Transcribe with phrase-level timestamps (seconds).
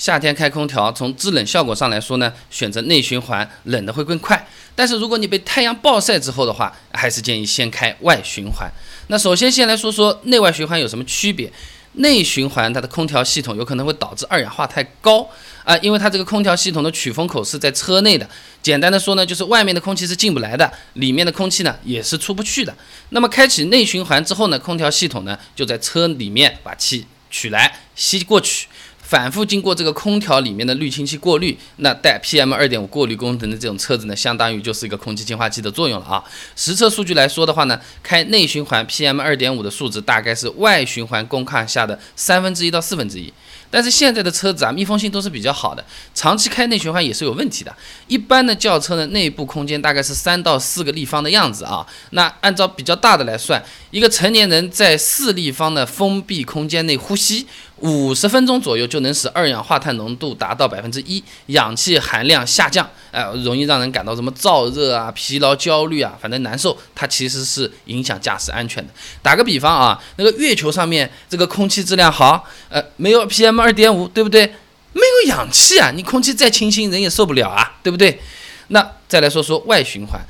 [0.00, 4.48] 夏天开空调，从制冷效果上来说呢，选择内循环，冷的会更快。
[4.74, 8.66] 但是如果你被太阳暴晒之后的话，还是建议先开外循环。
[9.08, 11.52] 那首先先来说说内外循环有什么区别。
[11.94, 15.28] 内循环它的空调系统有可能会导致二氧化碳高
[15.64, 18.26] 啊，因为它这个空调系统的取风口是在车内的。
[18.62, 22.74] 简单的说呢，就是外面的空气是进不来的，里面的空气呢也是出不去的。
[23.10, 28.68] 那么开启内循环之后呢，空调系统呢就在车里面把气取来吸过去。
[29.10, 36.22] 反复经过这个空调里面的滤清器过滤，那带 PM 二点五过滤功能的这种车子呢，相当于就是一个空气净化器的作用了啊。
[36.54, 43.32] 实测数据来说的话呢，开内循环 PM 二点五的数值大概是外循环工况下的三分之一到四分之一。
[43.72, 47.74] 但是现在的车子啊，密封性都是比较好的，长期开内循环也是有问题的。
[48.06, 51.84] 一般的轿车的内部空间大概是三到四个立方的样子啊。
[52.10, 57.46] 那按照比较大的来算，一个成年人在四立方的封闭空间内呼吸
[57.80, 66.76] 五十分钟左右，就能使二氧化碳浓度达到百分之一，氧气含量下降，哎，容易让人感到什么燥热啊、疲劳、焦虑啊，反正难受。
[66.94, 68.92] 它其实是影响驾驶安全的。
[69.22, 73.60] 打个比方啊，那个月球上面这个空气质量好，呃，没有 PM。
[73.60, 74.46] 二点五，对不对？
[74.92, 78.20] 没有氧气啊，你空气再清新，人也受不了啊，对不对？
[78.68, 80.20] 那再来说说外循环，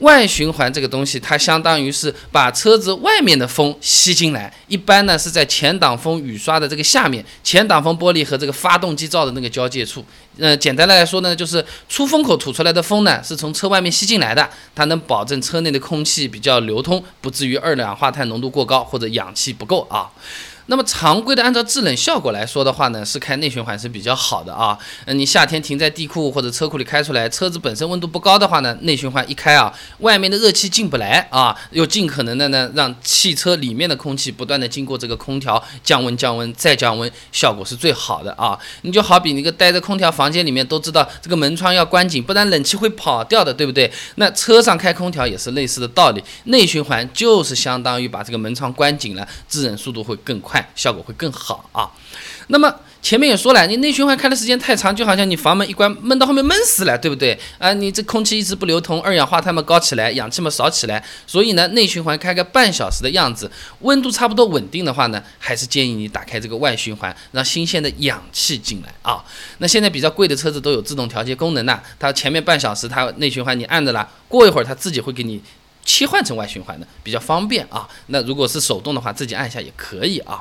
[0.00, 10.04] 外循环这个东西，它相当于是把车子外面的风吸进来，一般呢是在前挡风雨刷的这个下面，前挡风玻璃和这个发动机罩的那个交界处。
[10.38, 20.08] 呃，简单的来说呢，就是出风口吐出来的风呢，是从车外面吸进来的，它能保证车内的空气比较流通，不至于二氧化碳浓度过高或者氧气不够啊。
[20.70, 24.78] 那么常规的按照制冷效果来说的话呢，是开内循环是比较好的啊。
[25.04, 38.56] 嗯，你夏天停在地库或者车库里开出来，车子本身温度不高的话呢，内循环一开啊，外面的热气进不来啊，又尽可能的呢让汽车里面的空气不断的经过这个空调降温降温再降温，效果是最好的啊。
[38.82, 43.90] 你就好比那个待在空调房间里面都知道这个门窗要关紧，不然冷气会跑掉的，对不对？
[44.14, 50.59] 那车上开空调也是类似的道理，内循环就是相当于把这个门窗关紧了，制冷速度会更快。
[50.74, 51.90] 效果会更好啊。
[52.48, 57.38] 那么前面也说了，你内循环开的时间太长，就好像你房门一关，闷到后面闷死了，对不对？
[57.58, 61.02] 啊，你这空气一直不流通，二氧化碳嘛高起来，氧气嘛少起来。
[61.26, 63.50] 所以呢，内循环开个半小时的样子，
[63.80, 69.24] 温度差不多稳定的话呢，还是建议你打开这个外循环，让新鲜的氧气进来啊。
[69.58, 75.40] 那现在比较贵的车子都有自动调节功能的，它前面半小时它内循环你按着了，过一会儿它自己会给你。
[75.82, 80.38] 切换成外循环的比较方便啊，那如果是手动的话，自己按一下也可以啊。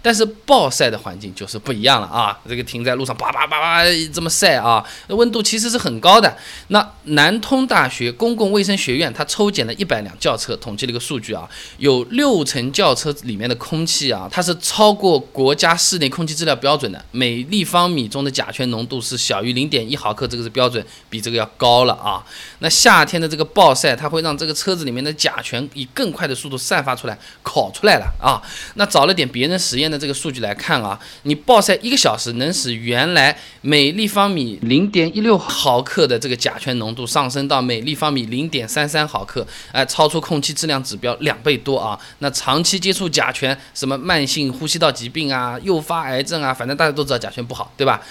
[0.00, 6.36] 但是暴晒的环境就是不一样了啊，这个停在路上叭叭叭叭这么晒啊，温度其实是很高的。
[6.68, 22.24] 那南通大学公共卫生学院它抽检了一百辆轿车，统计了一个数据啊，有六成轿车里面的空气啊，它是超过国家室内空气质量标准的，每立方米中的甲醛浓度是小于零点一毫克，这个是标准，比这个要高了啊。
[22.60, 28.42] 那夏天的这个暴晒，它会让这个车子里面的甲醛以更快的速度散发出来，烤出来了啊！
[28.74, 41.98] 那找了点别人实验的这个数据来看啊，你暴晒一个小时，能使原来每立方米零点一六毫克的这个甲醛浓度上升到每立方米零点三三毫克，哎，超出空气质量指标两倍多啊！
[42.18, 48.02] 那长期接触甲醛，什么慢性呼吸道疾病啊，诱发癌症啊，反正大家都知道甲醛不好，对吧？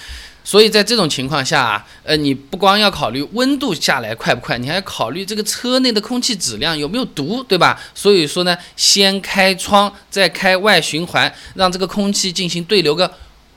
[0.43, 7.79] 所以在这种情况下啊，呃，你不光要考虑温度下来快不快，你还要考虑这个车内的空气质量有没有毒，对吧？
[7.93, 13.11] 所以说呢，先开窗，再开外循环，让这个空气进行对流个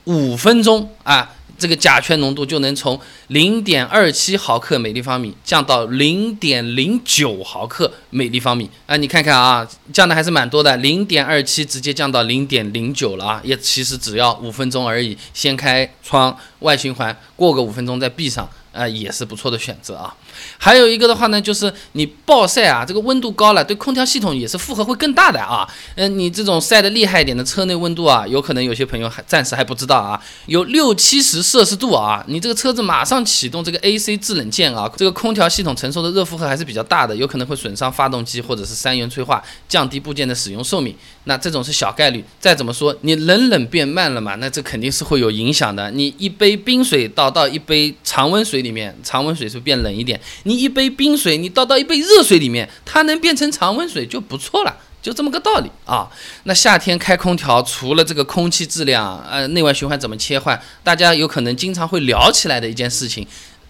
[0.05, 1.31] 五分钟啊。
[1.57, 8.97] 这个甲醛浓度就能从零点二七毫克每立方米降到零点零九毫克每立方米啊！
[8.97, 13.41] 你看看啊，降的还是蛮多的，零点二七直接降到零点零九了啊！
[13.43, 18.49] 也其实只要五分钟而已，先开窗外循环，过个五分钟再闭上。
[18.75, 20.13] 啊，也是不错的选择啊。
[20.57, 25.65] 还有一个的话呢，就是你暴晒啊，这个温度高了，对空调系统也是负荷会更大的啊。
[25.95, 40.93] 嗯，你这种晒的厉害一点的车内温度啊，有可能有些朋友还暂时还不知道啊，有六七十摄氏度啊，你这个车子马上启动这个 AC 制冷键啊，这个空调系统承受的热负荷还是比较大的，有可能会损伤发动机或者是三元催化，降低部件的使用寿命。
[41.23, 42.23] 那这种是小概率。
[42.41, 45.89] 再怎么说，你冷冷变慢了嘛，那这肯定是会有影响的。
[45.91, 48.64] 你一杯冰水倒到一杯常温水。
[48.65, 56.09] 里面常温水是变冷一点，你一杯冰水你倒到一杯热水里面，它能变成常温水就不错了，就这么个道理啊。
[56.45, 63.25] 那夏天开空调，除了这个空气质量，呃，内外循环怎么切换，大家有可能经常会聊起来的一件事情，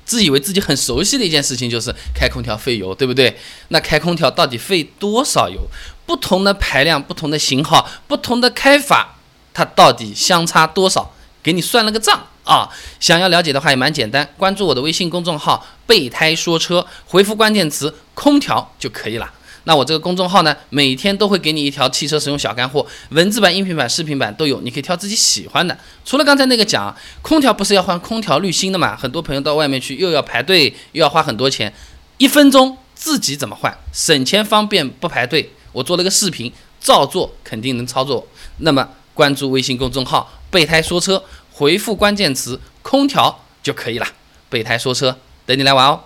[0.05, 3.37] 自以为自己很熟悉的一件事情就是开空调费油，对不对？
[3.67, 5.67] 那开空调到底费多少油？
[6.05, 9.17] 不同的排量、不同的型号、不同的开法，
[9.53, 11.13] 它到底相差多少？
[11.41, 12.27] 给你算了个账。
[12.45, 12.69] 啊。
[13.01, 19.29] 想要了解的话也蛮简单，关注我的微信公众号“备胎说车”，回复关键词“空调”就可以了。
[19.67, 25.75] 那我这个公众号呢，每天都会给你一条汽车使用小干货，文字版、音频版、视频版都有，你可以挑自己喜欢的。
[26.05, 28.95] 除了刚才那个讲，空调不是要换空调滤芯的嘛？
[28.95, 31.73] 很多朋友到外面去又要排队，又要花很多钱，
[32.19, 35.51] 一分钟自己怎么换，省钱方便不排队。
[35.71, 38.27] 我做了个视频，照做肯定能操作。
[38.59, 41.23] 那么关注微信公众号“备胎说车”，
[41.57, 44.05] 回复关键词“空调”就可以了。
[44.49, 46.03] 备胎说车，等你来玩哦。